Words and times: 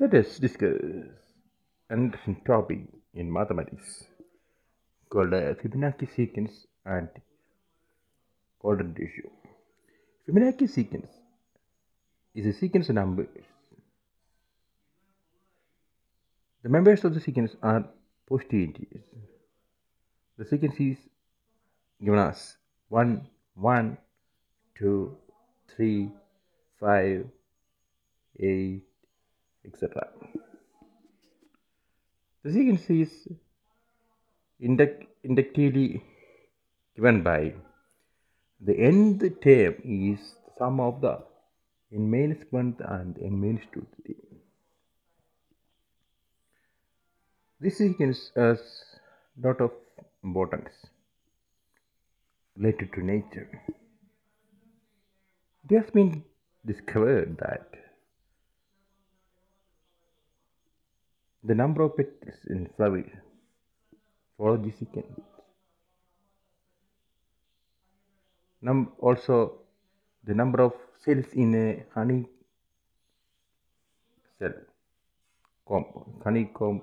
Let 0.00 0.14
us 0.14 0.38
discuss 0.38 0.80
an 1.90 2.04
interesting 2.04 2.40
topic 2.46 2.78
in 3.12 3.30
mathematics 3.30 4.04
called 5.10 5.34
a 5.34 5.54
Fibonacci 5.56 6.08
sequence 6.16 6.66
and 6.86 7.10
golden 8.62 8.94
ratio. 8.94 9.30
Fibonacci 10.26 10.70
sequence 10.70 11.10
is 12.34 12.46
a 12.46 12.58
sequence 12.58 12.88
of 12.88 12.94
numbers. 12.94 13.28
The 16.62 16.70
members 16.70 17.04
of 17.04 17.12
the 17.12 17.20
sequence 17.20 17.54
are 17.62 17.84
positive 18.26 18.60
integers. 18.68 19.04
The 20.38 20.46
sequence 20.46 20.80
is 20.80 20.96
given 22.02 22.20
as 22.20 22.56
1, 22.88 23.28
1, 23.54 23.98
2, 24.78 25.16
3, 25.76 26.10
5, 26.80 27.26
8, 28.40 28.82
etc. 29.64 30.08
The 32.42 32.52
sequence 32.52 32.88
is 32.90 33.28
induct- 34.58 35.04
inductively 35.22 36.02
given 36.96 37.22
by 37.22 37.54
the 38.60 38.74
nth 38.92 39.40
term 39.42 39.74
is 39.84 40.20
the 40.46 40.52
sum 40.58 40.80
of 40.80 41.00
the 41.00 41.14
n 41.92 42.10
minus 42.10 42.42
1 42.50 42.76
and 42.96 43.18
n 43.18 43.40
minus 43.42 43.64
2 43.72 43.86
term. 44.06 44.40
This 47.60 47.78
sequence 47.78 48.20
has 48.36 48.60
lot 49.44 49.60
of 49.60 49.72
importance 50.24 50.72
related 52.56 52.92
to 52.94 53.02
nature. 53.02 53.48
It 55.68 55.76
has 55.76 55.90
been 55.90 56.24
discovered 56.66 57.36
that 57.38 57.89
the 61.50 61.56
number 61.56 61.82
of 61.82 61.96
petals 61.96 62.38
in 62.48 62.68
flower 62.76 63.02
follow 64.38 64.56
the 64.56 64.70
sequence. 64.78 65.18
Num- 68.62 68.92
also, 69.00 69.36
the 70.22 70.32
number 70.32 70.62
of 70.62 70.74
cells 71.04 71.26
in 71.32 71.54
a 71.56 71.66
honey 71.92 72.24
cell 74.38 74.54
comb, 75.66 75.86
honeycomb 76.22 76.82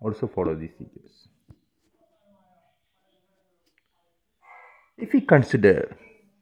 also 0.00 0.26
follow 0.28 0.54
this 0.54 0.70
sequence. 0.78 1.28
If 4.96 5.12
we 5.12 5.20
consider 5.20 5.94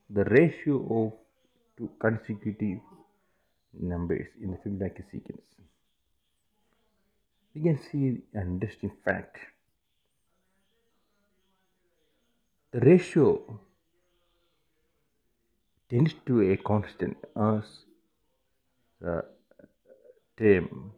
the 0.08 0.24
ratio 0.26 0.76
of 0.98 1.12
two 1.76 1.90
consecutive 1.98 2.78
numbers 3.72 4.28
in 4.40 4.52
the 4.52 4.58
Fibonacci 4.58 5.10
sequence, 5.10 5.50
we 7.54 7.62
can 7.62 7.78
see 7.90 8.22
an 8.34 8.48
interesting 8.54 8.92
fact. 9.04 9.36
The 12.72 12.80
ratio 12.80 13.60
tends 15.88 16.14
to 16.26 16.40
a 16.52 16.56
constant 16.56 17.16
as 17.36 17.64
the 19.00 19.24
term 20.38 20.92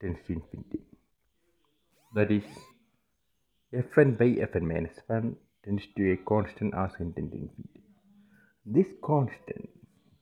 tends 0.00 0.18
to 0.26 0.32
infinity. 0.32 0.80
That 2.14 2.30
is, 2.30 2.44
fn 3.74 4.16
by 4.16 4.28
fn 4.46 4.62
minus 4.62 4.98
1 5.06 5.36
tends 5.62 5.86
to 5.96 6.12
a 6.12 6.16
constant 6.16 6.72
as 6.74 6.92
n 6.98 7.12
tends 7.12 7.32
to 7.32 7.38
infinity. 7.38 7.82
This 8.64 8.86
constant 9.02 9.68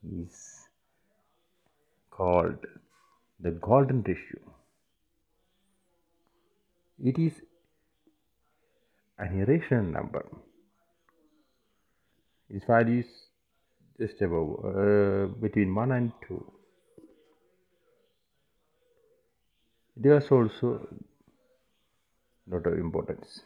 is 0.02 0.66
called 2.10 2.66
the 3.38 3.52
golden 3.52 4.02
ratio. 4.02 4.40
It 7.02 7.18
is 7.18 7.32
an 9.18 9.40
irrational 9.40 9.84
number. 9.84 10.24
Its 12.48 12.64
value 12.66 13.00
is 13.00 13.06
just 13.98 14.20
above 14.22 14.64
uh, 14.64 15.26
between 15.40 15.74
1 15.74 15.92
and 15.92 16.12
2. 16.28 16.52
It 19.96 20.08
has 20.08 20.30
also 20.30 20.88
not 22.46 22.66
of 22.66 22.78
importance. 22.78 23.40